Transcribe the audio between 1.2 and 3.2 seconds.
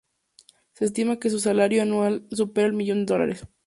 su salario anual supera el millón de